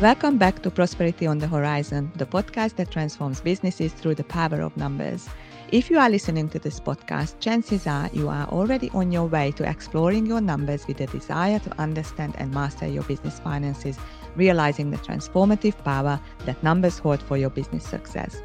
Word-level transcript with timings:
Welcome 0.00 0.38
back 0.38 0.62
to 0.62 0.70
Prosperity 0.70 1.26
on 1.26 1.36
the 1.36 1.46
Horizon, 1.46 2.10
the 2.16 2.24
podcast 2.24 2.76
that 2.76 2.90
transforms 2.90 3.42
businesses 3.42 3.92
through 3.92 4.14
the 4.14 4.24
power 4.24 4.62
of 4.62 4.74
numbers. 4.74 5.28
If 5.72 5.90
you 5.90 5.98
are 5.98 6.08
listening 6.08 6.48
to 6.50 6.58
this 6.58 6.80
podcast, 6.80 7.38
chances 7.40 7.86
are 7.86 8.08
you 8.14 8.30
are 8.30 8.46
already 8.46 8.88
on 8.94 9.12
your 9.12 9.26
way 9.26 9.52
to 9.52 9.68
exploring 9.68 10.24
your 10.24 10.40
numbers 10.40 10.86
with 10.86 11.02
a 11.02 11.06
desire 11.08 11.58
to 11.58 11.78
understand 11.78 12.34
and 12.38 12.50
master 12.50 12.86
your 12.86 13.02
business 13.02 13.40
finances, 13.40 13.98
realizing 14.36 14.90
the 14.90 14.96
transformative 14.96 15.76
power 15.84 16.18
that 16.46 16.62
numbers 16.62 16.98
hold 16.98 17.20
for 17.20 17.36
your 17.36 17.50
business 17.50 17.84
success. 17.84 18.40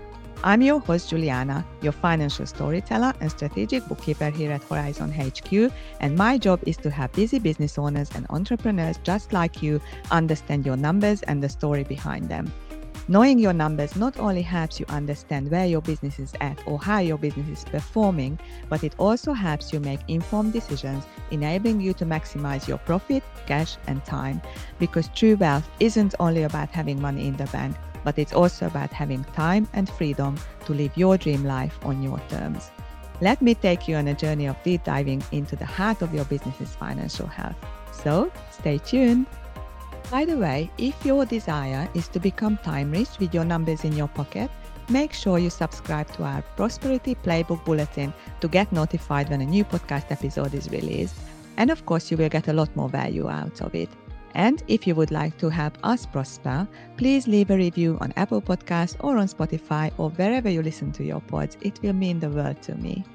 I'm 0.45 0.61
your 0.61 0.79
host, 0.79 1.09
Juliana, 1.09 1.65
your 1.81 1.91
financial 1.91 2.45
storyteller 2.45 3.13
and 3.19 3.31
strategic 3.31 3.83
bookkeeper 3.87 4.29
here 4.29 4.51
at 4.51 4.63
Horizon 4.63 5.11
HQ. 5.11 5.73
And 5.99 6.15
my 6.15 6.37
job 6.37 6.59
is 6.67 6.77
to 6.77 6.91
help 6.91 7.13
busy 7.13 7.39
business 7.39 7.79
owners 7.79 8.11
and 8.13 8.27
entrepreneurs 8.29 8.99
just 9.03 9.33
like 9.33 9.63
you 9.63 9.81
understand 10.11 10.63
your 10.63 10.77
numbers 10.77 11.23
and 11.23 11.41
the 11.41 11.49
story 11.49 11.83
behind 11.83 12.29
them. 12.29 12.53
Knowing 13.07 13.37
your 13.37 13.53
numbers 13.53 13.95
not 13.95 14.17
only 14.19 14.41
helps 14.41 14.79
you 14.79 14.85
understand 14.89 15.51
where 15.51 15.67
your 15.67 15.81
business 15.81 16.17
is 16.17 16.33
at 16.41 16.59
or 16.67 16.79
how 16.79 16.97
your 16.97 17.19
business 17.19 17.47
is 17.59 17.63
performing, 17.63 18.39
but 18.67 18.83
it 18.83 18.95
also 18.97 19.31
helps 19.31 19.71
you 19.71 19.79
make 19.79 19.99
informed 20.07 20.51
decisions, 20.51 21.05
enabling 21.29 21.79
you 21.79 21.93
to 21.93 22.03
maximize 22.03 22.67
your 22.67 22.79
profit, 22.79 23.21
cash, 23.45 23.77
and 23.85 24.03
time. 24.05 24.41
Because 24.79 25.07
true 25.09 25.35
wealth 25.35 25.69
isn't 25.79 26.15
only 26.19 26.43
about 26.43 26.69
having 26.71 26.99
money 26.99 27.27
in 27.27 27.37
the 27.37 27.45
bank, 27.45 27.75
but 28.03 28.17
it's 28.17 28.33
also 28.33 28.65
about 28.65 28.91
having 28.91 29.23
time 29.35 29.67
and 29.73 29.87
freedom 29.87 30.35
to 30.65 30.73
live 30.73 30.97
your 30.97 31.15
dream 31.15 31.43
life 31.43 31.77
on 31.83 32.01
your 32.01 32.19
terms. 32.27 32.71
Let 33.21 33.39
me 33.39 33.53
take 33.53 33.87
you 33.87 33.97
on 33.97 34.07
a 34.07 34.15
journey 34.15 34.47
of 34.47 34.61
deep 34.63 34.83
diving 34.83 35.23
into 35.31 35.55
the 35.55 35.65
heart 35.65 36.01
of 36.01 36.11
your 36.11 36.25
business's 36.25 36.73
financial 36.75 37.27
health. 37.27 37.55
So, 37.93 38.31
stay 38.51 38.79
tuned. 38.79 39.27
By 40.11 40.23
the 40.23 40.37
way, 40.37 40.69
if 40.77 41.03
your 41.03 41.25
desire 41.25 41.89
is 41.95 42.07
to 42.09 42.19
become 42.19 42.57
time 42.57 42.91
rich 42.91 43.17
with 43.19 43.33
your 43.33 43.43
numbers 43.43 43.83
in 43.83 43.93
your 43.93 44.07
pocket, 44.07 44.51
make 44.87 45.13
sure 45.13 45.39
you 45.39 45.49
subscribe 45.49 46.11
to 46.13 46.23
our 46.23 46.43
Prosperity 46.55 47.15
Playbook 47.15 47.65
Bulletin 47.65 48.13
to 48.39 48.47
get 48.47 48.71
notified 48.71 49.29
when 49.29 49.41
a 49.41 49.45
new 49.45 49.65
podcast 49.65 50.11
episode 50.11 50.53
is 50.53 50.69
released. 50.69 51.15
And 51.57 51.71
of 51.71 51.85
course, 51.87 52.11
you 52.11 52.17
will 52.17 52.29
get 52.29 52.47
a 52.47 52.53
lot 52.53 52.73
more 52.75 52.89
value 52.89 53.27
out 53.27 53.61
of 53.61 53.73
it. 53.73 53.89
And 54.35 54.61
if 54.67 54.85
you 54.85 54.93
would 54.95 55.11
like 55.11 55.37
to 55.39 55.49
help 55.49 55.77
us 55.83 56.05
prosper, 56.05 56.67
please 56.97 57.27
leave 57.27 57.49
a 57.49 57.57
review 57.57 57.97
on 57.99 58.13
Apple 58.15 58.41
Podcasts 58.41 58.97
or 58.99 59.17
on 59.17 59.27
Spotify 59.27 59.91
or 59.97 60.11
wherever 60.11 60.49
you 60.49 60.61
listen 60.61 60.91
to 60.93 61.03
your 61.03 61.21
pods. 61.21 61.57
It 61.61 61.81
will 61.81 61.93
mean 61.93 62.19
the 62.19 62.29
world 62.29 62.61
to 62.63 62.75
me. 62.75 63.05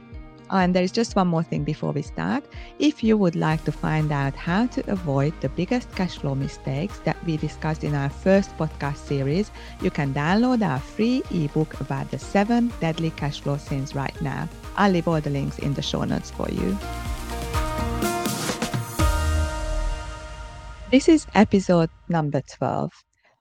And 0.50 0.74
there 0.74 0.82
is 0.82 0.90
just 0.90 1.14
one 1.14 1.28
more 1.28 1.44
thing 1.44 1.62
before 1.62 1.92
we 1.92 2.02
start. 2.02 2.44
If 2.78 3.04
you 3.04 3.16
would 3.16 3.36
like 3.36 3.64
to 3.64 3.72
find 3.72 4.10
out 4.10 4.34
how 4.34 4.66
to 4.66 4.90
avoid 4.90 5.32
the 5.40 5.48
biggest 5.48 5.94
cash 5.94 6.18
flow 6.18 6.34
mistakes 6.34 6.98
that 7.04 7.16
we 7.24 7.36
discussed 7.36 7.84
in 7.84 7.94
our 7.94 8.10
first 8.10 8.56
podcast 8.56 8.96
series, 8.96 9.50
you 9.80 9.90
can 9.90 10.12
download 10.12 10.66
our 10.66 10.80
free 10.80 11.22
ebook 11.30 11.80
about 11.80 12.10
the 12.10 12.18
seven 12.18 12.72
deadly 12.80 13.10
cash 13.10 13.40
flow 13.40 13.58
sins 13.58 13.94
right 13.94 14.20
now. 14.20 14.48
I'll 14.76 14.90
leave 14.90 15.06
all 15.06 15.20
the 15.20 15.30
links 15.30 15.58
in 15.58 15.74
the 15.74 15.82
show 15.82 16.02
notes 16.02 16.30
for 16.30 16.48
you. 16.50 16.76
This 20.90 21.08
is 21.08 21.26
episode 21.34 21.90
number 22.08 22.42
12. 22.58 22.90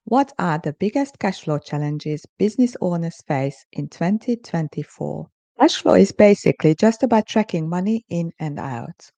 What 0.04 0.32
are 0.38 0.60
the 0.60 0.74
biggest 0.74 1.18
cash 1.18 1.42
flow 1.42 1.58
challenges 1.58 2.24
business 2.38 2.76
owners 2.80 3.24
face 3.28 3.66
in 3.72 3.88
2024? 3.88 5.28
Cash 5.60 5.76
flow 5.84 5.94
is 5.94 6.12
basically 6.12 6.74
just 6.74 7.04
about 7.04 7.28
tracking 7.28 7.70
money 7.70 8.04
in 8.10 8.32
and 8.40 8.60
out. 8.60 9.12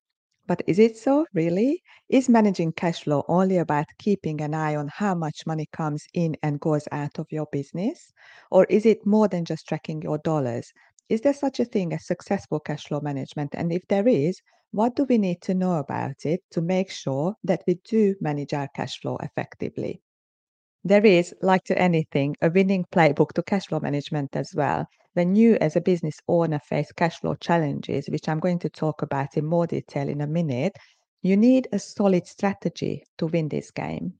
But 0.46 0.62
is 0.66 0.78
it 0.78 0.96
so, 0.98 1.24
really? 1.32 1.82
Is 2.10 2.28
managing 2.28 2.72
cash 2.72 3.04
flow 3.04 3.24
only 3.28 3.56
about 3.56 3.86
keeping 3.98 4.42
an 4.42 4.52
eye 4.52 4.76
on 4.76 4.88
how 4.88 5.14
much 5.14 5.46
money 5.46 5.66
comes 5.72 6.04
in 6.12 6.36
and 6.42 6.60
goes 6.60 6.86
out 6.92 7.18
of 7.18 7.32
your 7.32 7.46
business? 7.50 8.12
Or 8.50 8.66
is 8.66 8.84
it 8.84 9.06
more 9.06 9.26
than 9.28 9.46
just 9.46 9.66
tracking 9.66 10.02
your 10.02 10.18
dollars? 10.18 10.70
Is 11.08 11.22
there 11.22 11.32
such 11.32 11.60
a 11.60 11.64
thing 11.64 11.94
as 11.94 12.06
successful 12.06 12.60
cash 12.60 12.84
flow 12.88 13.00
management? 13.00 13.54
And 13.54 13.72
if 13.72 13.86
there 13.88 14.06
is, 14.06 14.42
what 14.70 14.94
do 14.96 15.04
we 15.04 15.16
need 15.16 15.40
to 15.42 15.54
know 15.54 15.78
about 15.78 16.26
it 16.26 16.42
to 16.50 16.60
make 16.60 16.90
sure 16.90 17.36
that 17.44 17.62
we 17.66 17.80
do 17.84 18.16
manage 18.20 18.52
our 18.52 18.68
cash 18.74 19.00
flow 19.00 19.16
effectively? 19.22 20.02
There 20.84 21.06
is, 21.06 21.34
like 21.42 21.64
to 21.64 21.78
anything, 21.78 22.36
a 22.42 22.50
winning 22.50 22.86
playbook 22.92 23.32
to 23.34 23.42
cash 23.42 23.66
flow 23.66 23.80
management 23.80 24.36
as 24.36 24.54
well. 24.54 24.86
When 25.14 25.36
you, 25.36 25.56
as 25.60 25.76
a 25.76 25.80
business 25.80 26.16
owner, 26.28 26.58
face 26.58 26.92
cash 26.92 27.20
flow 27.20 27.34
challenges, 27.36 28.08
which 28.08 28.28
I'm 28.28 28.40
going 28.40 28.58
to 28.60 28.68
talk 28.68 29.02
about 29.02 29.36
in 29.36 29.46
more 29.46 29.66
detail 29.66 30.08
in 30.08 30.20
a 30.20 30.26
minute, 30.26 30.76
you 31.22 31.36
need 31.36 31.68
a 31.72 31.78
solid 31.78 32.26
strategy 32.26 33.04
to 33.18 33.26
win 33.26 33.48
this 33.48 33.70
game. 33.70 34.18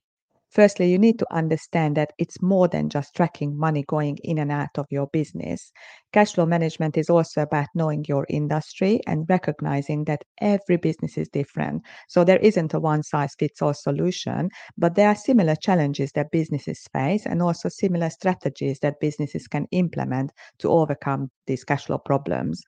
Firstly, 0.52 0.90
you 0.90 0.98
need 0.98 1.18
to 1.18 1.34
understand 1.34 1.96
that 1.96 2.12
it's 2.18 2.42
more 2.42 2.68
than 2.68 2.90
just 2.90 3.16
tracking 3.16 3.58
money 3.58 3.84
going 3.88 4.18
in 4.22 4.36
and 4.36 4.52
out 4.52 4.76
of 4.76 4.86
your 4.90 5.06
business. 5.06 5.72
Cash 6.12 6.34
flow 6.34 6.44
management 6.44 6.98
is 6.98 7.08
also 7.08 7.40
about 7.40 7.68
knowing 7.74 8.04
your 8.06 8.26
industry 8.28 9.00
and 9.06 9.24
recognizing 9.30 10.04
that 10.04 10.22
every 10.42 10.76
business 10.76 11.16
is 11.16 11.30
different. 11.30 11.82
So 12.06 12.22
there 12.22 12.38
isn't 12.38 12.74
a 12.74 12.80
one 12.80 13.02
size 13.02 13.34
fits 13.38 13.62
all 13.62 13.72
solution, 13.72 14.50
but 14.76 14.94
there 14.94 15.08
are 15.08 15.16
similar 15.16 15.56
challenges 15.56 16.12
that 16.12 16.30
businesses 16.30 16.86
face 16.92 17.24
and 17.24 17.40
also 17.40 17.70
similar 17.70 18.10
strategies 18.10 18.78
that 18.80 19.00
businesses 19.00 19.48
can 19.48 19.66
implement 19.70 20.32
to 20.58 20.68
overcome 20.68 21.30
these 21.46 21.64
cash 21.64 21.86
flow 21.86 21.96
problems. 21.98 22.62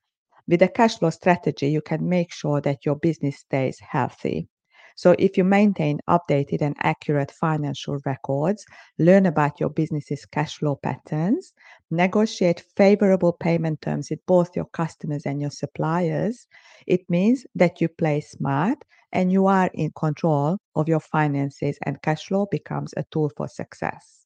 With 0.49 0.63
a 0.63 0.69
cash 0.69 0.99
flow 0.99 1.11
strategy, 1.11 1.69
you 1.69 1.83
can 1.83 2.09
make 2.09 2.33
sure 2.33 2.63
that 2.63 2.87
your 2.87 2.97
business 2.97 3.37
stays 3.41 3.79
healthy. 3.79 4.49
So 4.97 5.15
if 5.19 5.37
you 5.37 5.45
maintain 5.45 6.01
updated 6.09 6.61
and 6.63 6.77
accurate 6.81 7.31
financial 7.31 7.99
records, 8.05 8.65
learn 8.99 9.27
about 9.27 9.61
your 9.61 9.71
business's 9.71 10.25
cash 10.27 10.59
flow 10.59 10.77
patterns, 10.77 11.53
negotiate 11.91 12.61
favorable 12.77 13.33
payment 13.33 13.81
terms 13.83 14.11
with 14.11 14.25
both 14.27 14.55
your 14.57 14.67
customers 14.67 15.27
and 15.27 15.41
your 15.41 15.51
suppliers, 15.51 16.47
it 16.87 17.09
means 17.11 17.47
that 17.55 17.81
you 17.81 17.89
play 17.89 18.21
smart 18.21 18.85
and 19.13 19.33
you 19.33 19.47
are 19.47 19.71
in 19.75 19.91
control 19.93 20.59
of 20.75 20.89
your 20.89 21.01
finances 21.01 21.79
and 21.83 22.03
cash 22.03 22.27
flow 22.27 22.47
becomes 22.47 22.93
a 22.97 23.05
tool 23.11 23.31
for 23.37 23.49
success. 23.49 24.24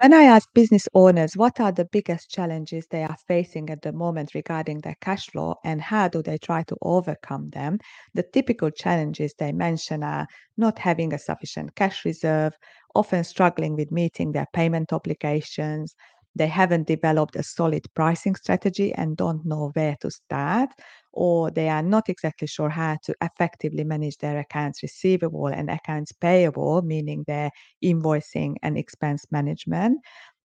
When 0.00 0.12
I 0.12 0.24
ask 0.24 0.52
business 0.52 0.86
owners 0.92 1.36
what 1.38 1.58
are 1.58 1.72
the 1.72 1.86
biggest 1.86 2.28
challenges 2.30 2.86
they 2.86 3.02
are 3.02 3.16
facing 3.26 3.70
at 3.70 3.80
the 3.80 3.92
moment 3.92 4.34
regarding 4.34 4.80
their 4.80 4.96
cash 5.00 5.26
flow 5.28 5.56
and 5.64 5.80
how 5.80 6.08
do 6.08 6.22
they 6.22 6.36
try 6.36 6.64
to 6.64 6.76
overcome 6.82 7.48
them, 7.50 7.78
the 8.12 8.22
typical 8.22 8.70
challenges 8.70 9.34
they 9.38 9.52
mention 9.52 10.02
are 10.02 10.26
not 10.58 10.78
having 10.78 11.14
a 11.14 11.18
sufficient 11.18 11.74
cash 11.76 12.04
reserve, 12.04 12.52
often 12.94 13.24
struggling 13.24 13.74
with 13.74 13.90
meeting 13.90 14.32
their 14.32 14.46
payment 14.52 14.92
obligations, 14.92 15.94
they 16.34 16.46
haven't 16.48 16.86
developed 16.86 17.34
a 17.34 17.42
solid 17.42 17.86
pricing 17.94 18.34
strategy 18.34 18.92
and 18.92 19.16
don't 19.16 19.46
know 19.46 19.70
where 19.74 19.96
to 20.02 20.10
start, 20.10 20.68
or 21.16 21.50
they 21.50 21.68
are 21.70 21.82
not 21.82 22.08
exactly 22.10 22.46
sure 22.48 22.70
how 22.70 22.98
to 23.04 23.14
effectively 23.22 23.84
manage 23.84 24.18
their 24.18 24.38
accounts 24.38 24.82
receivable 24.82 25.48
and 25.48 25.70
accounts 25.70 26.12
payable, 26.12 26.82
meaning 26.82 27.24
their 27.26 27.50
invoicing 27.84 28.56
and 28.62 28.78
expense 28.78 29.26
management. 29.32 30.00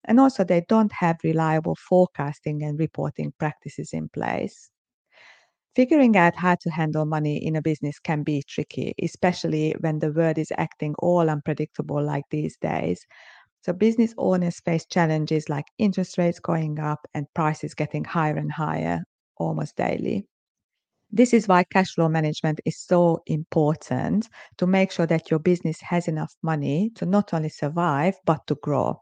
And 0.05 0.19
also, 0.19 0.43
they 0.43 0.65
don't 0.69 0.91
have 0.93 1.17
reliable 1.23 1.75
forecasting 1.75 2.63
and 2.63 2.79
reporting 2.79 3.33
practices 3.39 3.93
in 3.93 4.09
place. 4.09 4.71
Figuring 5.75 6.15
out 6.15 6.35
how 6.37 6.55
to 6.55 6.69
handle 6.71 7.05
money 7.05 7.35
in 7.45 7.57
a 7.57 7.61
business 7.61 7.99
can 7.99 8.23
be 8.23 8.41
tricky, 8.41 8.93
especially 9.03 9.75
when 9.81 9.99
the 9.99 10.11
world 10.13 10.37
is 10.37 10.53
acting 10.57 10.95
all 10.99 11.29
unpredictable 11.29 12.01
like 12.01 12.23
these 12.29 12.55
days. 12.57 13.05
So 13.63 13.73
business 13.73 14.13
owners 14.17 14.61
face 14.61 14.85
challenges 14.85 15.49
like 15.49 15.65
interest 15.79 16.17
rates 16.19 16.39
going 16.39 16.79
up 16.79 17.07
and 17.15 17.33
prices 17.33 17.75
getting 17.75 18.05
higher 18.05 18.37
and 18.37 18.51
higher 18.53 19.03
almost 19.37 19.77
daily. 19.77 20.27
This 21.11 21.33
is 21.33 21.47
why 21.47 21.63
cash 21.63 21.93
flow 21.95 22.09
management 22.09 22.59
is 22.65 22.77
so 22.77 23.21
important 23.27 24.27
to 24.57 24.67
make 24.67 24.91
sure 24.91 25.05
that 25.05 25.29
your 25.29 25.39
business 25.39 25.79
has 25.81 26.07
enough 26.07 26.33
money 26.41 26.89
to 26.95 27.05
not 27.05 27.33
only 27.33 27.49
survive, 27.49 28.15
but 28.25 28.45
to 28.47 28.55
grow. 28.55 29.01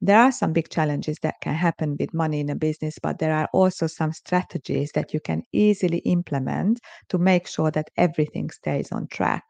There 0.00 0.18
are 0.18 0.32
some 0.32 0.52
big 0.52 0.68
challenges 0.70 1.18
that 1.22 1.36
can 1.42 1.54
happen 1.54 1.96
with 1.98 2.14
money 2.14 2.40
in 2.40 2.50
a 2.50 2.54
business, 2.56 2.98
but 3.02 3.18
there 3.18 3.34
are 3.34 3.48
also 3.52 3.86
some 3.86 4.12
strategies 4.12 4.92
that 4.92 5.14
you 5.14 5.20
can 5.20 5.42
easily 5.52 5.98
implement 5.98 6.80
to 7.08 7.18
make 7.18 7.46
sure 7.46 7.70
that 7.72 7.90
everything 7.96 8.50
stays 8.50 8.92
on 8.92 9.08
track. 9.08 9.44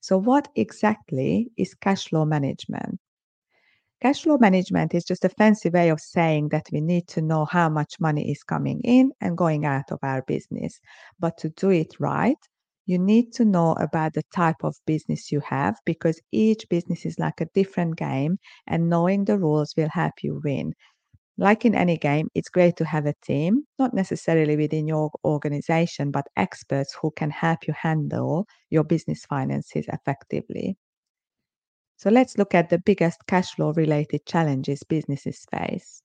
So, 0.00 0.18
what 0.18 0.48
exactly 0.56 1.50
is 1.56 1.74
cash 1.74 2.08
flow 2.08 2.24
management? 2.24 3.00
Cash 4.00 4.22
flow 4.22 4.38
management 4.38 4.92
is 4.92 5.04
just 5.04 5.24
a 5.24 5.28
fancy 5.28 5.70
way 5.70 5.88
of 5.88 6.00
saying 6.00 6.48
that 6.48 6.66
we 6.72 6.80
need 6.80 7.06
to 7.08 7.22
know 7.22 7.44
how 7.44 7.68
much 7.68 8.00
money 8.00 8.28
is 8.30 8.42
coming 8.42 8.80
in 8.82 9.12
and 9.20 9.38
going 9.38 9.64
out 9.64 9.92
of 9.92 10.00
our 10.02 10.22
business. 10.22 10.80
But 11.20 11.38
to 11.38 11.50
do 11.50 11.70
it 11.70 11.94
right, 12.00 12.36
you 12.86 12.98
need 12.98 13.32
to 13.34 13.44
know 13.44 13.74
about 13.74 14.14
the 14.14 14.24
type 14.34 14.64
of 14.64 14.74
business 14.84 15.30
you 15.30 15.40
have 15.40 15.76
because 15.84 16.20
each 16.32 16.68
business 16.68 17.06
is 17.06 17.20
like 17.20 17.40
a 17.40 17.46
different 17.54 17.96
game 17.96 18.38
and 18.66 18.90
knowing 18.90 19.24
the 19.24 19.38
rules 19.38 19.74
will 19.76 19.90
help 19.90 20.14
you 20.24 20.40
win. 20.42 20.74
Like 21.38 21.64
in 21.64 21.74
any 21.74 21.98
game, 21.98 22.28
it's 22.34 22.48
great 22.50 22.76
to 22.78 22.84
have 22.86 23.06
a 23.06 23.14
team, 23.22 23.66
not 23.78 23.94
necessarily 23.94 24.56
within 24.56 24.86
your 24.88 25.10
organization, 25.24 26.10
but 26.10 26.26
experts 26.36 26.96
who 27.00 27.10
can 27.12 27.30
help 27.30 27.66
you 27.68 27.74
handle 27.74 28.46
your 28.70 28.84
business 28.84 29.24
finances 29.26 29.86
effectively. 29.88 30.76
So 31.98 32.10
let's 32.10 32.38
look 32.38 32.54
at 32.54 32.70
the 32.70 32.78
biggest 32.78 33.26
cash 33.26 33.50
flow 33.54 33.72
related 33.72 34.24
challenges 34.24 34.84
businesses 34.84 35.44
face. 35.50 36.00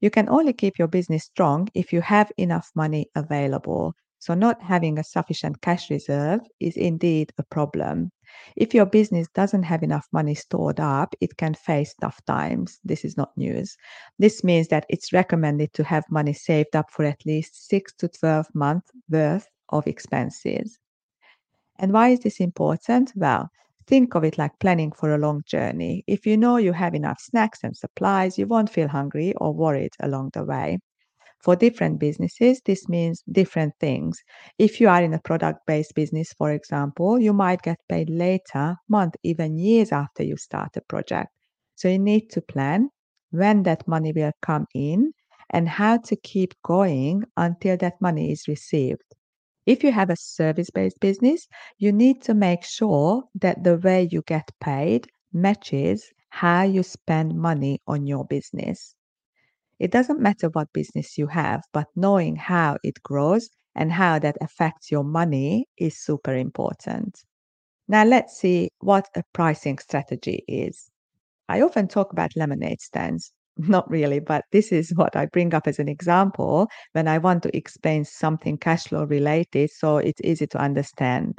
You 0.00 0.10
can 0.10 0.28
only 0.28 0.52
keep 0.52 0.78
your 0.80 0.88
business 0.88 1.24
strong 1.24 1.68
if 1.74 1.92
you 1.92 2.00
have 2.00 2.32
enough 2.36 2.72
money 2.74 3.08
available. 3.14 3.94
So, 4.18 4.34
not 4.34 4.60
having 4.60 4.98
a 4.98 5.04
sufficient 5.04 5.60
cash 5.60 5.90
reserve 5.90 6.40
is 6.58 6.76
indeed 6.76 7.32
a 7.38 7.44
problem. 7.44 8.10
If 8.56 8.74
your 8.74 8.86
business 8.86 9.28
doesn't 9.32 9.62
have 9.62 9.84
enough 9.84 10.08
money 10.12 10.34
stored 10.34 10.80
up, 10.80 11.14
it 11.20 11.36
can 11.36 11.54
face 11.54 11.94
tough 12.00 12.18
times. 12.26 12.80
This 12.82 13.04
is 13.04 13.16
not 13.16 13.36
news. 13.36 13.76
This 14.18 14.42
means 14.42 14.66
that 14.68 14.86
it's 14.88 15.12
recommended 15.12 15.72
to 15.74 15.84
have 15.84 16.04
money 16.10 16.32
saved 16.32 16.74
up 16.74 16.90
for 16.90 17.04
at 17.04 17.24
least 17.24 17.68
6 17.68 17.92
to 17.98 18.08
12 18.08 18.48
months 18.54 18.90
worth 19.08 19.46
of 19.68 19.86
expenses. 19.86 20.80
And 21.78 21.92
why 21.92 22.08
is 22.08 22.20
this 22.20 22.40
important? 22.40 23.12
Well, 23.14 23.50
think 23.86 24.14
of 24.14 24.24
it 24.24 24.38
like 24.38 24.58
planning 24.60 24.92
for 24.92 25.14
a 25.14 25.18
long 25.18 25.42
journey. 25.46 26.04
If 26.06 26.26
you 26.26 26.36
know 26.36 26.56
you 26.56 26.72
have 26.72 26.94
enough 26.94 27.20
snacks 27.20 27.60
and 27.62 27.76
supplies, 27.76 28.38
you 28.38 28.46
won't 28.46 28.70
feel 28.70 28.88
hungry 28.88 29.34
or 29.36 29.52
worried 29.54 29.94
along 30.00 30.30
the 30.34 30.44
way. 30.44 30.78
For 31.42 31.56
different 31.56 31.98
businesses, 31.98 32.60
this 32.66 32.88
means 32.90 33.22
different 33.32 33.74
things. 33.80 34.22
If 34.58 34.80
you 34.80 34.88
are 34.88 35.02
in 35.02 35.14
a 35.14 35.20
product 35.20 35.60
based 35.66 35.94
business, 35.94 36.32
for 36.34 36.50
example, 36.52 37.18
you 37.20 37.32
might 37.32 37.62
get 37.62 37.78
paid 37.88 38.10
later, 38.10 38.76
month, 38.88 39.14
even 39.22 39.56
years 39.56 39.92
after 39.92 40.22
you 40.22 40.36
start 40.36 40.76
a 40.76 40.82
project. 40.82 41.30
So 41.74 41.88
you 41.88 41.98
need 41.98 42.30
to 42.30 42.42
plan 42.42 42.90
when 43.30 43.62
that 43.62 43.86
money 43.88 44.12
will 44.12 44.32
come 44.42 44.66
in 44.74 45.12
and 45.50 45.68
how 45.68 45.98
to 45.98 46.16
keep 46.16 46.54
going 46.62 47.24
until 47.36 47.76
that 47.78 48.00
money 48.00 48.30
is 48.32 48.46
received. 48.48 49.02
If 49.66 49.84
you 49.84 49.92
have 49.92 50.08
a 50.10 50.16
service 50.16 50.70
based 50.70 50.98
business, 51.00 51.46
you 51.76 51.92
need 51.92 52.22
to 52.22 52.34
make 52.34 52.64
sure 52.64 53.24
that 53.34 53.64
the 53.64 53.76
way 53.76 54.08
you 54.10 54.22
get 54.22 54.50
paid 54.60 55.08
matches 55.32 56.10
how 56.30 56.62
you 56.62 56.82
spend 56.82 57.34
money 57.36 57.80
on 57.86 58.06
your 58.06 58.24
business. 58.24 58.94
It 59.78 59.90
doesn't 59.90 60.20
matter 60.20 60.48
what 60.48 60.72
business 60.72 61.18
you 61.18 61.26
have, 61.28 61.62
but 61.72 61.88
knowing 61.96 62.36
how 62.36 62.78
it 62.82 63.02
grows 63.02 63.50
and 63.74 63.92
how 63.92 64.18
that 64.20 64.36
affects 64.40 64.90
your 64.90 65.04
money 65.04 65.66
is 65.76 65.98
super 66.02 66.34
important. 66.34 67.24
Now, 67.88 68.04
let's 68.04 68.38
see 68.38 68.70
what 68.80 69.08
a 69.16 69.22
pricing 69.32 69.78
strategy 69.78 70.44
is. 70.48 70.90
I 71.48 71.62
often 71.62 71.88
talk 71.88 72.12
about 72.12 72.36
lemonade 72.36 72.80
stands. 72.80 73.32
Not 73.58 73.90
really, 73.90 74.20
but 74.20 74.44
this 74.52 74.70
is 74.70 74.92
what 74.96 75.16
I 75.16 75.26
bring 75.26 75.54
up 75.54 75.66
as 75.66 75.78
an 75.78 75.88
example 75.88 76.68
when 76.92 77.08
I 77.08 77.18
want 77.18 77.42
to 77.44 77.56
explain 77.56 78.04
something 78.04 78.58
cash 78.58 78.84
flow 78.84 79.04
related 79.04 79.70
so 79.70 79.96
it's 79.96 80.20
easy 80.22 80.46
to 80.48 80.58
understand. 80.58 81.38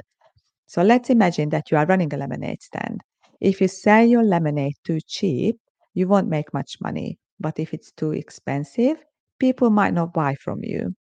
So 0.66 0.82
let's 0.82 1.10
imagine 1.10 1.50
that 1.50 1.70
you 1.70 1.76
are 1.76 1.86
running 1.86 2.12
a 2.12 2.16
lemonade 2.16 2.62
stand. 2.62 3.00
If 3.40 3.60
you 3.60 3.68
sell 3.68 4.04
your 4.04 4.24
lemonade 4.24 4.74
too 4.84 4.98
cheap, 5.06 5.56
you 5.94 6.08
won't 6.08 6.28
make 6.28 6.52
much 6.52 6.80
money. 6.80 7.18
But 7.38 7.60
if 7.60 7.72
it's 7.72 7.92
too 7.92 8.12
expensive, 8.12 8.98
people 9.38 9.70
might 9.70 9.94
not 9.94 10.12
buy 10.12 10.34
from 10.34 10.64
you. 10.64 10.94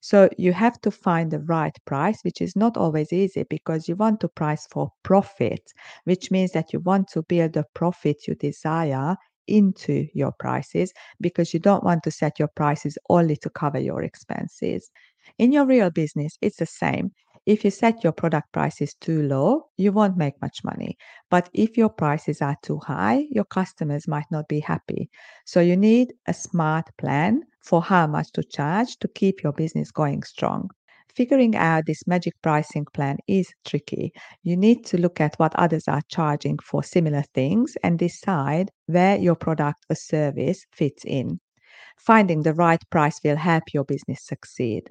So 0.00 0.28
you 0.36 0.52
have 0.52 0.80
to 0.82 0.90
find 0.90 1.30
the 1.30 1.38
right 1.40 1.76
price, 1.86 2.18
which 2.24 2.42
is 2.42 2.56
not 2.56 2.76
always 2.76 3.12
easy 3.12 3.44
because 3.48 3.88
you 3.88 3.94
want 3.96 4.20
to 4.20 4.28
price 4.28 4.66
for 4.70 4.90
profit, 5.04 5.72
which 6.02 6.30
means 6.32 6.50
that 6.52 6.72
you 6.72 6.80
want 6.80 7.08
to 7.08 7.22
build 7.22 7.52
the 7.52 7.64
profit 7.74 8.26
you 8.26 8.34
desire 8.34 9.16
into 9.46 10.08
your 10.14 10.32
prices 10.32 10.92
because 11.20 11.52
you 11.52 11.60
don't 11.60 11.84
want 11.84 12.02
to 12.04 12.10
set 12.10 12.38
your 12.38 12.48
prices 12.48 12.98
only 13.08 13.36
to 13.36 13.50
cover 13.50 13.78
your 13.78 14.02
expenses. 14.02 14.90
In 15.38 15.52
your 15.52 15.66
real 15.66 15.90
business, 15.90 16.36
it's 16.40 16.56
the 16.56 16.66
same. 16.66 17.12
If 17.46 17.62
you 17.62 17.70
set 17.70 18.02
your 18.02 18.12
product 18.12 18.52
prices 18.52 18.94
too 18.94 19.22
low, 19.22 19.68
you 19.76 19.92
won't 19.92 20.16
make 20.16 20.40
much 20.40 20.64
money. 20.64 20.96
But 21.30 21.50
if 21.52 21.76
your 21.76 21.90
prices 21.90 22.40
are 22.40 22.56
too 22.62 22.78
high, 22.78 23.26
your 23.30 23.44
customers 23.44 24.08
might 24.08 24.30
not 24.30 24.48
be 24.48 24.60
happy. 24.60 25.10
So 25.44 25.60
you 25.60 25.76
need 25.76 26.14
a 26.26 26.32
smart 26.32 26.86
plan 26.96 27.42
for 27.60 27.82
how 27.82 28.06
much 28.06 28.32
to 28.32 28.42
charge 28.42 28.98
to 28.98 29.08
keep 29.08 29.42
your 29.42 29.52
business 29.52 29.90
going 29.90 30.22
strong. 30.22 30.70
Figuring 31.14 31.54
out 31.54 31.86
this 31.86 32.06
magic 32.08 32.34
pricing 32.42 32.86
plan 32.92 33.18
is 33.28 33.46
tricky. 33.64 34.12
You 34.42 34.56
need 34.56 34.84
to 34.86 34.98
look 34.98 35.20
at 35.20 35.36
what 35.36 35.54
others 35.54 35.86
are 35.86 36.02
charging 36.08 36.58
for 36.58 36.82
similar 36.82 37.22
things 37.34 37.76
and 37.84 37.98
decide 37.98 38.70
where 38.86 39.16
your 39.16 39.36
product 39.36 39.86
or 39.88 39.94
service 39.94 40.66
fits 40.72 41.04
in. 41.04 41.38
Finding 41.98 42.42
the 42.42 42.52
right 42.52 42.82
price 42.90 43.20
will 43.22 43.36
help 43.36 43.62
your 43.72 43.84
business 43.84 44.26
succeed. 44.26 44.90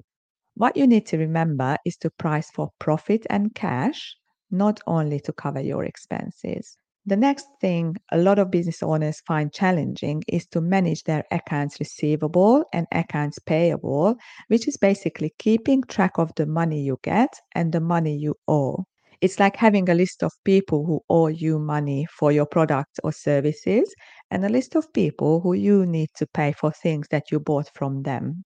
What 0.54 0.76
you 0.76 0.86
need 0.86 1.04
to 1.06 1.18
remember 1.18 1.76
is 1.84 1.96
to 1.98 2.10
price 2.10 2.50
for 2.50 2.70
profit 2.78 3.26
and 3.28 3.54
cash, 3.54 4.16
not 4.50 4.80
only 4.86 5.20
to 5.20 5.32
cover 5.32 5.60
your 5.60 5.84
expenses. 5.84 6.78
The 7.06 7.16
next 7.16 7.46
thing 7.62 7.96
a 8.12 8.18
lot 8.18 8.38
of 8.38 8.50
business 8.50 8.82
owners 8.82 9.20
find 9.26 9.50
challenging 9.50 10.22
is 10.28 10.46
to 10.48 10.60
manage 10.60 11.04
their 11.04 11.24
accounts 11.30 11.80
receivable 11.80 12.64
and 12.74 12.86
accounts 12.92 13.38
payable, 13.38 14.16
which 14.48 14.68
is 14.68 14.76
basically 14.76 15.32
keeping 15.38 15.82
track 15.82 16.18
of 16.18 16.34
the 16.36 16.44
money 16.44 16.82
you 16.82 16.98
get 17.02 17.40
and 17.54 17.72
the 17.72 17.80
money 17.80 18.14
you 18.16 18.34
owe. 18.48 18.84
It's 19.22 19.40
like 19.40 19.56
having 19.56 19.88
a 19.88 19.94
list 19.94 20.22
of 20.22 20.32
people 20.44 20.84
who 20.84 21.02
owe 21.08 21.28
you 21.28 21.58
money 21.58 22.06
for 22.06 22.32
your 22.32 22.44
products 22.44 23.00
or 23.02 23.12
services 23.12 23.94
and 24.30 24.44
a 24.44 24.50
list 24.50 24.74
of 24.74 24.92
people 24.92 25.40
who 25.40 25.54
you 25.54 25.86
need 25.86 26.10
to 26.16 26.26
pay 26.26 26.52
for 26.52 26.70
things 26.70 27.08
that 27.10 27.30
you 27.30 27.40
bought 27.40 27.70
from 27.74 28.02
them. 28.02 28.44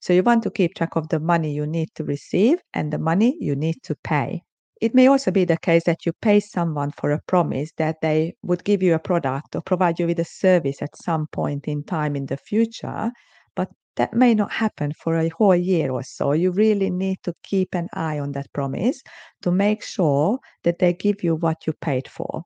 So 0.00 0.12
you 0.12 0.22
want 0.22 0.44
to 0.44 0.50
keep 0.50 0.74
track 0.76 0.94
of 0.94 1.08
the 1.08 1.18
money 1.18 1.52
you 1.52 1.66
need 1.66 1.88
to 1.96 2.04
receive 2.04 2.60
and 2.72 2.92
the 2.92 2.98
money 2.98 3.36
you 3.40 3.56
need 3.56 3.82
to 3.82 3.96
pay. 3.96 4.42
It 4.80 4.94
may 4.94 5.08
also 5.08 5.30
be 5.30 5.44
the 5.44 5.58
case 5.58 5.84
that 5.84 6.06
you 6.06 6.12
pay 6.22 6.40
someone 6.40 6.90
for 6.92 7.10
a 7.10 7.20
promise 7.26 7.70
that 7.76 8.00
they 8.00 8.34
would 8.42 8.64
give 8.64 8.82
you 8.82 8.94
a 8.94 8.98
product 8.98 9.54
or 9.54 9.60
provide 9.60 9.98
you 10.00 10.06
with 10.06 10.18
a 10.18 10.24
service 10.24 10.80
at 10.80 10.96
some 10.96 11.26
point 11.26 11.68
in 11.68 11.84
time 11.84 12.16
in 12.16 12.26
the 12.26 12.38
future, 12.38 13.10
but 13.54 13.70
that 13.96 14.14
may 14.14 14.34
not 14.34 14.50
happen 14.52 14.92
for 14.94 15.16
a 15.16 15.28
whole 15.28 15.54
year 15.54 15.90
or 15.90 16.02
so. 16.02 16.32
You 16.32 16.50
really 16.50 16.88
need 16.88 17.18
to 17.24 17.34
keep 17.42 17.74
an 17.74 17.88
eye 17.92 18.18
on 18.18 18.32
that 18.32 18.50
promise 18.54 19.02
to 19.42 19.50
make 19.50 19.82
sure 19.82 20.38
that 20.64 20.78
they 20.78 20.94
give 20.94 21.22
you 21.22 21.36
what 21.36 21.66
you 21.66 21.74
paid 21.74 22.08
for. 22.08 22.44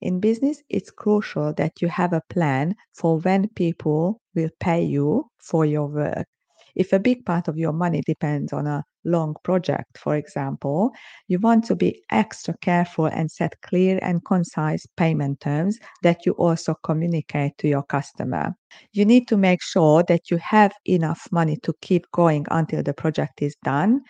In 0.00 0.20
business, 0.20 0.62
it's 0.70 0.90
crucial 0.90 1.52
that 1.54 1.82
you 1.82 1.88
have 1.88 2.14
a 2.14 2.22
plan 2.30 2.74
for 2.94 3.18
when 3.18 3.48
people 3.50 4.20
will 4.34 4.50
pay 4.60 4.82
you 4.82 5.30
for 5.42 5.66
your 5.66 5.88
work. 5.88 6.26
If 6.74 6.92
a 6.92 6.98
big 6.98 7.26
part 7.26 7.48
of 7.48 7.58
your 7.58 7.72
money 7.72 8.02
depends 8.06 8.52
on 8.52 8.66
a 8.66 8.84
long 9.06 9.34
project, 9.42 9.96
for 9.96 10.16
example, 10.16 10.90
you 11.28 11.38
want 11.38 11.64
to 11.66 11.74
be 11.74 12.02
extra 12.10 12.54
careful 12.58 13.06
and 13.06 13.30
set 13.30 13.60
clear 13.62 13.98
and 14.02 14.24
concise 14.24 14.86
payment 14.96 15.40
terms 15.40 15.78
that 16.02 16.26
you 16.26 16.32
also 16.32 16.74
communicate 16.82 17.56
to 17.58 17.68
your 17.68 17.84
customer. 17.84 18.54
You 18.92 19.04
need 19.04 19.28
to 19.28 19.36
make 19.36 19.62
sure 19.62 20.02
that 20.08 20.30
you 20.30 20.36
have 20.38 20.72
enough 20.84 21.28
money 21.30 21.56
to 21.62 21.72
keep 21.80 22.10
going 22.12 22.46
until 22.50 22.82
the 22.82 22.92
project 22.92 23.40
is 23.40 23.56
done 23.64 24.02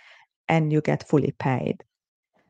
and 0.49 0.73
you 0.73 0.81
get 0.81 1.09
fully 1.09 1.35
paid. 1.39 1.85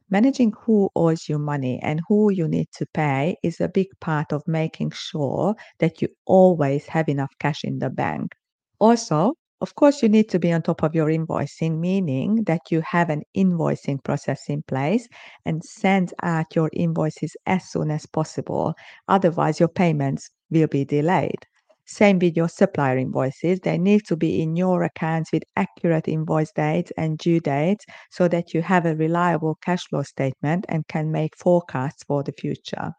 Managing 0.09 0.53
who 0.61 0.89
owes 0.95 1.29
you 1.29 1.37
money 1.37 1.81
and 1.83 2.01
who 2.09 2.31
you 2.31 2.47
need 2.47 2.69
to 2.77 2.87
pay 2.95 3.37
is 3.43 3.61
a 3.61 3.69
big 3.69 3.89
part 4.01 4.33
of 4.33 4.47
making 4.47 4.93
sure 4.93 5.57
that 5.81 6.01
you 6.01 6.09
always 6.27 6.87
have 6.87 7.09
enough 7.09 7.33
cash 7.41 7.65
in 7.65 7.81
the 7.81 7.91
bank. 7.91 8.33
Also, 8.79 9.35
of 9.61 9.75
course, 9.75 10.03
you 10.03 10.09
need 10.09 10.29
to 10.31 10.39
be 10.39 10.53
on 10.53 10.63
top 10.63 10.83
of 10.83 10.95
your 10.95 11.09
invoicing, 11.09 11.79
meaning 11.79 12.45
that 12.45 12.71
you 12.71 12.81
have 12.83 13.11
an 13.11 13.23
invoicing 13.37 14.03
process 14.03 14.49
in 14.49 14.63
place 14.63 15.09
and 15.45 15.65
send 15.65 16.13
out 16.23 16.55
your 16.55 16.71
invoices 16.73 17.37
as 17.47 17.65
soon 17.71 17.91
as 17.91 18.07
possible. 18.07 18.75
Otherwise, 19.09 19.59
your 19.61 19.69
payments 19.69 20.31
will 20.51 20.67
be 20.69 20.85
delayed. 20.85 21.47
Same 21.87 22.19
with 22.19 22.37
your 22.37 22.49
supplier 22.49 22.99
invoices. 22.99 23.61
They 23.61 23.79
need 23.79 24.05
to 24.07 24.17
be 24.17 24.43
in 24.43 24.57
your 24.57 24.83
accounts 24.83 25.33
with 25.33 25.45
accurate 25.57 26.09
invoice 26.09 26.53
dates 26.53 26.93
and 26.97 27.17
due 27.19 27.41
dates 27.41 27.85
so 28.11 28.29
that 28.29 28.53
you 28.55 28.63
have 28.63 28.85
a 28.87 28.97
reliable 28.97 29.57
cash 29.63 29.87
flow 29.89 30.03
statement 30.03 30.67
and 30.69 30.87
can 30.89 31.11
make 31.13 31.37
forecasts 31.37 32.03
for 32.05 32.23
the 32.23 32.33
future. 32.33 32.93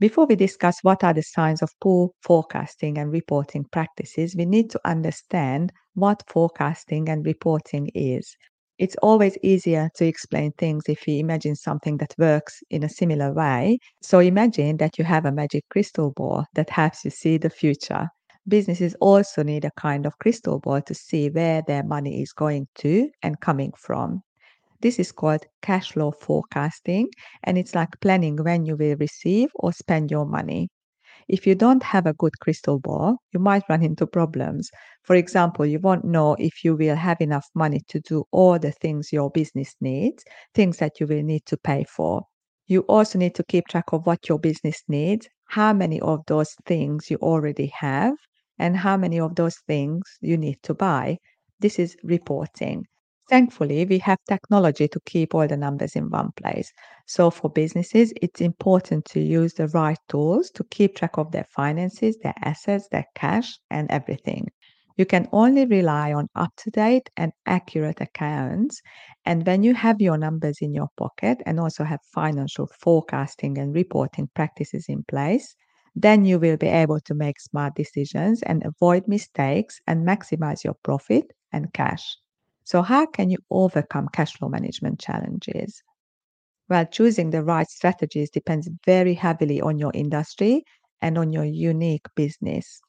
Before 0.00 0.26
we 0.26 0.36
discuss 0.36 0.78
what 0.84 1.02
are 1.02 1.12
the 1.12 1.24
signs 1.24 1.60
of 1.60 1.74
poor 1.80 2.10
forecasting 2.22 2.98
and 2.98 3.10
reporting 3.10 3.64
practices, 3.64 4.36
we 4.36 4.46
need 4.46 4.70
to 4.70 4.80
understand 4.84 5.72
what 5.94 6.22
forecasting 6.28 7.08
and 7.08 7.26
reporting 7.26 7.90
is. 7.96 8.36
It's 8.78 8.94
always 9.02 9.36
easier 9.42 9.90
to 9.96 10.06
explain 10.06 10.52
things 10.52 10.84
if 10.88 11.08
you 11.08 11.18
imagine 11.18 11.56
something 11.56 11.96
that 11.96 12.14
works 12.16 12.62
in 12.70 12.84
a 12.84 12.88
similar 12.88 13.32
way. 13.32 13.80
So 14.00 14.20
imagine 14.20 14.76
that 14.76 14.98
you 14.98 15.04
have 15.04 15.24
a 15.24 15.32
magic 15.32 15.64
crystal 15.68 16.12
ball 16.12 16.44
that 16.54 16.70
helps 16.70 17.04
you 17.04 17.10
see 17.10 17.36
the 17.36 17.50
future. 17.50 18.08
Businesses 18.46 18.94
also 19.00 19.42
need 19.42 19.64
a 19.64 19.72
kind 19.72 20.06
of 20.06 20.16
crystal 20.18 20.60
ball 20.60 20.80
to 20.82 20.94
see 20.94 21.28
where 21.28 21.62
their 21.66 21.82
money 21.82 22.22
is 22.22 22.32
going 22.32 22.68
to 22.76 23.10
and 23.24 23.40
coming 23.40 23.72
from. 23.76 24.22
This 24.80 24.98
is 24.98 25.12
called 25.12 25.44
cash 25.62 25.92
flow 25.92 26.12
forecasting, 26.12 27.08
and 27.44 27.58
it's 27.58 27.74
like 27.74 28.00
planning 28.00 28.36
when 28.36 28.64
you 28.64 28.76
will 28.76 28.96
receive 28.96 29.48
or 29.54 29.72
spend 29.72 30.10
your 30.10 30.24
money. 30.24 30.68
If 31.28 31.46
you 31.46 31.54
don't 31.54 31.82
have 31.82 32.06
a 32.06 32.14
good 32.14 32.38
crystal 32.40 32.78
ball, 32.78 33.16
you 33.32 33.40
might 33.40 33.68
run 33.68 33.82
into 33.82 34.06
problems. 34.06 34.70
For 35.02 35.16
example, 35.16 35.66
you 35.66 35.78
won't 35.78 36.04
know 36.04 36.36
if 36.38 36.64
you 36.64 36.74
will 36.76 36.96
have 36.96 37.20
enough 37.20 37.46
money 37.54 37.80
to 37.88 38.00
do 38.00 38.24
all 38.30 38.58
the 38.58 38.72
things 38.72 39.12
your 39.12 39.30
business 39.30 39.74
needs, 39.80 40.24
things 40.54 40.78
that 40.78 41.00
you 41.00 41.06
will 41.06 41.22
need 41.22 41.44
to 41.46 41.56
pay 41.56 41.84
for. 41.84 42.22
You 42.66 42.80
also 42.82 43.18
need 43.18 43.34
to 43.34 43.44
keep 43.44 43.66
track 43.66 43.92
of 43.92 44.06
what 44.06 44.28
your 44.28 44.38
business 44.38 44.82
needs, 44.88 45.28
how 45.48 45.72
many 45.72 46.00
of 46.00 46.20
those 46.26 46.54
things 46.66 47.10
you 47.10 47.16
already 47.18 47.72
have, 47.78 48.14
and 48.58 48.76
how 48.76 48.96
many 48.96 49.18
of 49.18 49.34
those 49.34 49.56
things 49.66 50.02
you 50.20 50.36
need 50.36 50.62
to 50.62 50.74
buy. 50.74 51.18
This 51.60 51.78
is 51.78 51.96
reporting. 52.02 52.86
Thankfully, 53.28 53.84
we 53.84 53.98
have 53.98 54.18
technology 54.26 54.88
to 54.88 55.00
keep 55.06 55.34
all 55.34 55.46
the 55.46 55.56
numbers 55.56 55.94
in 55.94 56.08
one 56.10 56.32
place. 56.32 56.72
So, 57.06 57.30
for 57.30 57.48
businesses, 57.50 58.12
it's 58.20 58.40
important 58.40 59.04
to 59.10 59.20
use 59.20 59.54
the 59.54 59.68
right 59.68 59.98
tools 60.08 60.50
to 60.52 60.64
keep 60.64 60.96
track 60.96 61.16
of 61.18 61.30
their 61.30 61.46
finances, 61.54 62.16
their 62.22 62.34
assets, 62.42 62.88
their 62.88 63.04
cash, 63.14 63.58
and 63.70 63.90
everything. 63.90 64.48
You 64.96 65.04
can 65.06 65.28
only 65.32 65.64
rely 65.66 66.12
on 66.12 66.28
up 66.34 66.52
to 66.56 66.70
date 66.70 67.10
and 67.16 67.32
accurate 67.46 68.00
accounts. 68.00 68.80
And 69.24 69.46
when 69.46 69.62
you 69.62 69.74
have 69.74 70.00
your 70.00 70.16
numbers 70.18 70.58
in 70.60 70.72
your 70.74 70.88
pocket 70.96 71.42
and 71.46 71.60
also 71.60 71.84
have 71.84 72.00
financial 72.14 72.66
forecasting 72.80 73.58
and 73.58 73.74
reporting 73.74 74.28
practices 74.34 74.86
in 74.88 75.04
place, 75.04 75.54
then 75.94 76.24
you 76.24 76.38
will 76.38 76.56
be 76.56 76.68
able 76.68 77.00
to 77.00 77.14
make 77.14 77.38
smart 77.40 77.74
decisions 77.74 78.42
and 78.42 78.64
avoid 78.64 79.06
mistakes 79.06 79.80
and 79.86 80.06
maximize 80.06 80.64
your 80.64 80.74
profit 80.82 81.32
and 81.52 81.72
cash. 81.72 82.16
So, 82.68 82.82
how 82.82 83.06
can 83.06 83.30
you 83.30 83.38
overcome 83.50 84.08
cash 84.12 84.34
flow 84.36 84.48
management 84.50 85.00
challenges? 85.00 85.82
Well, 86.68 86.86
choosing 86.86 87.30
the 87.30 87.44
right 87.44 87.68
strategies 87.68 88.30
depends 88.30 88.70
very 88.86 89.14
heavily 89.14 89.60
on 89.60 89.78
your 89.78 89.92
industry 89.94 90.64
and 91.00 91.18
on 91.18 91.32
your 91.32 91.44
unique 91.44 92.06
business. 92.14 92.80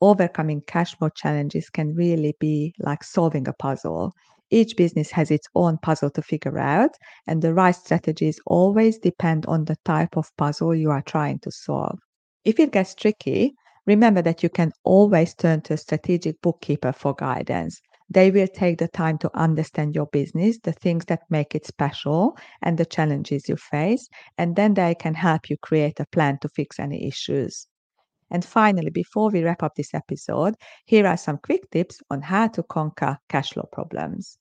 Overcoming 0.00 0.62
cash 0.62 0.96
flow 0.96 1.08
challenges 1.10 1.70
can 1.70 1.94
really 1.94 2.36
be 2.40 2.74
like 2.78 3.04
solving 3.04 3.48
a 3.48 3.54
puzzle. 3.54 4.12
Each 4.50 4.76
business 4.76 5.12
has 5.12 5.30
its 5.30 5.48
own 5.54 5.78
puzzle 5.78 6.10
to 6.10 6.22
figure 6.22 6.58
out, 6.58 6.90
and 7.26 7.42
the 7.42 7.54
right 7.54 7.74
strategies 7.74 8.40
always 8.46 8.98
depend 8.98 9.46
on 9.46 9.64
the 9.64 9.76
type 9.84 10.16
of 10.16 10.30
puzzle 10.36 10.74
you 10.74 10.90
are 10.90 11.02
trying 11.02 11.38
to 11.40 11.52
solve. 11.52 11.98
If 12.44 12.60
it 12.60 12.72
gets 12.72 12.94
tricky, 12.94 13.54
remember 13.86 14.22
that 14.22 14.42
you 14.42 14.50
can 14.50 14.72
always 14.84 15.34
turn 15.34 15.62
to 15.62 15.74
a 15.74 15.78
strategic 15.78 16.40
bookkeeper 16.42 16.92
for 16.92 17.14
guidance. 17.14 17.80
They 18.10 18.30
will 18.30 18.48
take 18.48 18.78
the 18.78 18.88
time 18.88 19.16
to 19.18 19.30
understand 19.34 19.94
your 19.94 20.06
business, 20.06 20.58
the 20.58 20.72
things 20.72 21.06
that 21.06 21.30
make 21.30 21.54
it 21.54 21.64
special, 21.66 22.36
and 22.60 22.76
the 22.76 22.84
challenges 22.84 23.48
you 23.48 23.56
face, 23.56 24.08
and 24.36 24.54
then 24.56 24.74
they 24.74 24.94
can 24.94 25.14
help 25.14 25.48
you 25.48 25.56
create 25.56 25.98
a 26.00 26.06
plan 26.06 26.38
to 26.42 26.48
fix 26.50 26.78
any 26.78 27.06
issues. 27.06 27.66
And 28.30 28.44
finally, 28.44 28.90
before 28.90 29.30
we 29.30 29.42
wrap 29.44 29.62
up 29.62 29.76
this 29.76 29.94
episode, 29.94 30.56
here 30.86 31.06
are 31.06 31.16
some 31.16 31.38
quick 31.38 31.70
tips 31.70 32.00
on 32.10 32.22
how 32.22 32.48
to 32.48 32.62
conquer 32.62 33.18
cash 33.28 33.52
flow 33.52 33.68
problems. 33.72 34.38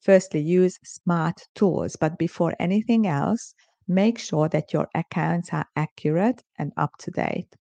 Firstly, 0.00 0.40
use 0.40 0.78
smart 0.84 1.42
tools, 1.54 1.96
but 1.96 2.18
before 2.18 2.54
anything 2.58 3.06
else, 3.06 3.54
make 3.86 4.18
sure 4.18 4.48
that 4.48 4.72
your 4.72 4.88
accounts 4.94 5.52
are 5.52 5.66
accurate 5.76 6.42
and 6.58 6.72
up 6.76 6.96
to 6.98 7.10
date. 7.12 7.54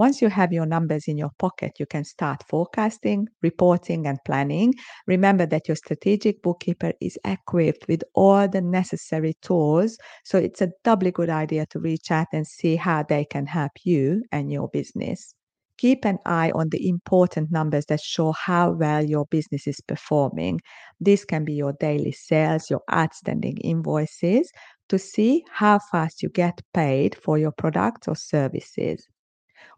Once 0.00 0.22
you 0.22 0.30
have 0.30 0.50
your 0.50 0.64
numbers 0.64 1.06
in 1.08 1.18
your 1.18 1.28
pocket, 1.38 1.72
you 1.78 1.84
can 1.84 2.04
start 2.04 2.42
forecasting, 2.48 3.28
reporting, 3.42 4.06
and 4.06 4.16
planning. 4.24 4.72
Remember 5.06 5.44
that 5.44 5.68
your 5.68 5.76
strategic 5.76 6.40
bookkeeper 6.40 6.94
is 7.02 7.18
equipped 7.26 7.86
with 7.86 8.02
all 8.14 8.48
the 8.48 8.62
necessary 8.62 9.34
tools. 9.42 9.98
So 10.24 10.38
it's 10.38 10.62
a 10.62 10.70
doubly 10.84 11.10
good 11.10 11.28
idea 11.28 11.66
to 11.66 11.78
reach 11.78 12.10
out 12.10 12.28
and 12.32 12.46
see 12.46 12.76
how 12.76 13.02
they 13.02 13.26
can 13.26 13.44
help 13.44 13.72
you 13.84 14.22
and 14.32 14.50
your 14.50 14.68
business. 14.68 15.34
Keep 15.76 16.06
an 16.06 16.16
eye 16.24 16.50
on 16.54 16.70
the 16.70 16.88
important 16.88 17.52
numbers 17.52 17.84
that 17.90 18.00
show 18.00 18.32
how 18.32 18.70
well 18.70 19.04
your 19.04 19.26
business 19.26 19.66
is 19.66 19.82
performing. 19.82 20.62
This 20.98 21.26
can 21.26 21.44
be 21.44 21.52
your 21.52 21.74
daily 21.74 22.12
sales, 22.12 22.70
your 22.70 22.80
outstanding 22.90 23.58
invoices, 23.58 24.50
to 24.88 24.98
see 24.98 25.44
how 25.52 25.78
fast 25.92 26.22
you 26.22 26.30
get 26.30 26.62
paid 26.72 27.16
for 27.22 27.36
your 27.36 27.52
products 27.52 28.08
or 28.08 28.16
services. 28.16 29.06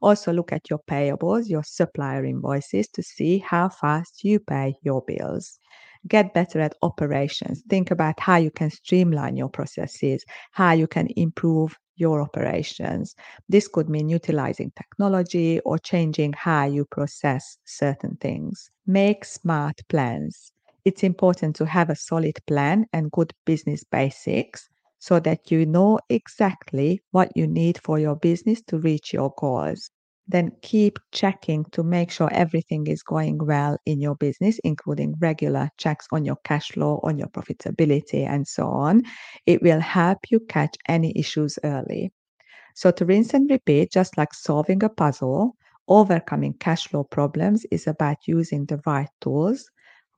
Also, 0.01 0.33
look 0.33 0.53
at 0.53 0.69
your 0.71 0.81
payables, 0.91 1.49
your 1.49 1.63
supplier 1.63 2.25
invoices 2.25 2.89
to 2.89 3.03
see 3.03 3.39
how 3.39 3.69
fast 3.69 4.25
you 4.25 4.41
pay 4.41 4.75
your 4.83 5.03
bills. 5.07 5.59
Get 6.09 6.35
better 6.35 6.61
at 6.61 6.75
operations. 6.83 7.63
Think 7.69 7.91
about 7.91 8.19
how 8.19 8.37
you 8.37 8.51
can 8.51 8.71
streamline 8.71 9.37
your 9.37 9.49
processes, 9.49 10.25
how 10.51 10.73
you 10.73 10.87
can 10.89 11.09
improve 11.17 11.79
your 11.97 12.21
operations. 12.21 13.15
This 13.49 13.69
could 13.69 13.89
mean 13.89 14.09
utilizing 14.09 14.73
technology 14.77 15.61
or 15.61 15.79
changing 15.79 16.33
how 16.33 16.65
you 16.65 16.85
process 16.85 17.59
certain 17.65 18.17
things. 18.17 18.71
Make 18.87 19.25
smart 19.25 19.81
plans. 19.89 20.53
It's 20.85 21.05
important 21.05 21.55
to 21.57 21.67
have 21.67 21.91
a 21.91 21.95
solid 21.97 22.41
plan 22.47 22.87
and 22.93 23.13
good 23.13 23.33
business 23.45 23.85
basics 23.85 24.69
so 25.03 25.19
that 25.19 25.51
you 25.51 25.67
know 25.67 25.99
exactly 26.11 27.03
what 27.11 27.37
you 27.37 27.45
need 27.45 27.77
for 27.83 27.99
your 27.99 28.15
business 28.15 28.63
to 28.63 28.79
reach 28.79 29.13
your 29.13 29.35
goals. 29.37 29.91
Then 30.29 30.53
keep 30.63 30.97
checking 31.11 31.65
to 31.73 31.83
make 31.83 32.13
sure 32.13 32.33
everything 32.33 32.87
is 32.87 33.03
going 33.03 33.39
well 33.45 33.79
in 33.85 34.01
your 34.01 34.15
business, 34.15 34.61
including 34.63 35.17
regular 35.19 35.71
checks 35.77 36.07
on 36.13 36.25
your 36.25 36.37
cash 36.45 36.71
flow, 36.71 37.01
on 37.03 37.19
your 37.19 37.27
profitability, 37.27 38.25
and 38.25 38.47
so 38.47 38.69
on. 38.69 39.03
It 39.45 39.61
will 39.61 39.81
help 39.81 40.19
you 40.31 40.39
catch 40.49 40.77
any 40.89 41.13
issues 41.19 41.59
early. 41.65 42.13
So, 42.77 42.93
to 42.93 43.05
rinse 43.05 43.35
and 43.35 43.51
repeat, 43.51 43.91
just 43.91 44.17
like 44.17 44.33
solving 44.35 44.85
a 44.85 44.89
puzzle, 44.89 45.57
overcoming 45.89 46.55
cash 46.55 46.87
flow 46.87 47.03
problems 47.03 47.67
is 47.73 47.89
about 47.89 48.19
using 48.29 48.67
the 48.67 48.81
right 48.87 49.11
tools, 49.21 49.69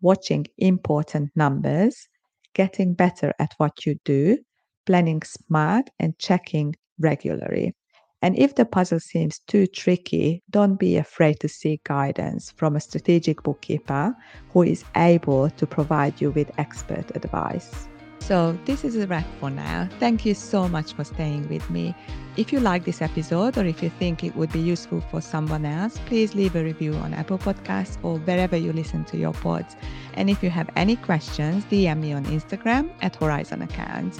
watching 0.02 0.46
important 0.58 1.30
numbers, 1.34 2.06
getting 2.54 2.92
better 2.92 3.32
at 3.38 3.54
what 3.58 3.86
you 3.86 3.96
do, 4.04 4.38
planning 4.86 5.22
smart, 5.22 5.90
and 5.98 6.18
checking 6.18 6.74
regularly. 6.98 7.74
And 8.22 8.38
if 8.38 8.54
the 8.54 8.64
puzzle 8.64 9.00
seems 9.00 9.40
too 9.40 9.66
tricky, 9.66 10.42
don't 10.48 10.76
be 10.76 10.96
afraid 10.96 11.40
to 11.40 11.48
seek 11.48 11.84
guidance 11.84 12.52
from 12.56 12.74
a 12.74 12.80
strategic 12.80 13.42
bookkeeper 13.42 14.16
who 14.50 14.62
is 14.62 14.82
able 14.96 15.50
to 15.50 15.66
provide 15.66 16.22
you 16.22 16.30
with 16.30 16.58
expert 16.58 17.14
advice. 17.14 17.86
So, 18.20 18.58
this 18.64 18.82
is 18.84 18.96
a 18.96 19.06
wrap 19.06 19.26
for 19.38 19.50
now. 19.50 19.86
Thank 20.00 20.24
you 20.24 20.32
so 20.32 20.66
much 20.66 20.94
for 20.94 21.04
staying 21.04 21.46
with 21.50 21.68
me. 21.68 21.94
If 22.38 22.50
you 22.50 22.60
like 22.60 22.84
this 22.84 23.02
episode 23.02 23.58
or 23.58 23.66
if 23.66 23.82
you 23.82 23.90
think 23.90 24.24
it 24.24 24.34
would 24.34 24.50
be 24.50 24.60
useful 24.60 25.02
for 25.02 25.20
someone 25.20 25.66
else, 25.66 26.00
please 26.06 26.34
leave 26.34 26.56
a 26.56 26.64
review 26.64 26.94
on 26.94 27.12
Apple 27.12 27.36
Podcasts 27.36 27.98
or 28.02 28.16
wherever 28.20 28.56
you 28.56 28.72
listen 28.72 29.04
to 29.04 29.18
your 29.18 29.34
pods. 29.34 29.76
And 30.14 30.30
if 30.30 30.42
you 30.42 30.48
have 30.48 30.70
any 30.74 30.96
questions, 30.96 31.62
DM 31.66 32.00
me 32.00 32.14
on 32.14 32.24
Instagram 32.24 32.90
at 33.02 33.16
Horizon 33.16 33.60
Accounts. 33.60 34.18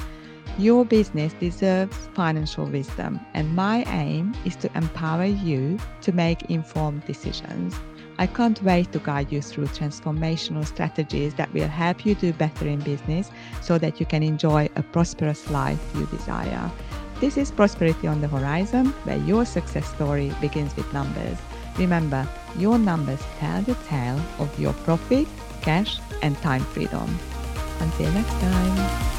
Your 0.57 0.85
business 0.85 1.33
deserves 1.33 1.97
financial 2.15 2.67
wisdom, 2.67 3.19
and 3.35 3.57
my 3.57 3.83
aim 3.89 4.33
is 4.45 4.55
to 4.57 4.71
empower 4.77 5.25
you 5.25 5.79
to 6.03 6.13
make 6.13 6.49
informed 6.49 7.05
decisions. 7.07 7.75
I 8.19 8.29
can't 8.29 8.63
wait 8.63 8.93
to 8.93 9.01
guide 9.01 9.33
you 9.33 9.43
through 9.43 9.67
transformational 9.67 10.65
strategies 10.65 11.35
that 11.35 11.53
will 11.53 11.67
help 11.67 12.07
you 12.07 12.15
do 12.15 12.33
better 12.33 12.69
in 12.69 12.79
business 12.79 13.33
so 13.63 13.79
that 13.79 13.99
you 13.99 14.07
can 14.07 14.23
enjoy 14.23 14.69
a 14.77 14.85
prosperous 14.85 15.51
life 15.51 15.81
you 15.97 16.07
desire. 16.07 16.71
This 17.19 17.37
is 17.37 17.51
Prosperity 17.51 18.07
on 18.07 18.21
the 18.21 18.29
Horizon, 18.29 18.87
where 19.03 19.19
your 19.19 19.45
success 19.45 19.89
story 19.89 20.33
begins 20.41 20.77
with 20.77 20.93
numbers. 20.93 21.37
Remember, 21.79 22.29
your 22.57 22.79
numbers 22.79 23.21
tell 23.41 23.61
the 23.63 23.75
tale 23.89 24.21
of 24.39 24.57
your 24.61 24.73
profit, 24.85 25.27
cash, 25.63 25.99
and 26.23 26.37
time 26.39 26.63
freedom. 26.63 27.19
Until 27.81 28.13
next 28.13 28.35
time. 28.35 29.14